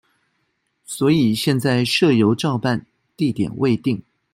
[0.83, 4.01] 所以現在社遊照辦地點未定